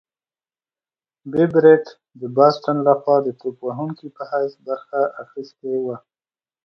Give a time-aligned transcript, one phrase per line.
[1.31, 1.85] بېب رت
[2.19, 5.95] د باسټن لخوا د توپ وهونکي په حیث برخه اخیستې وه.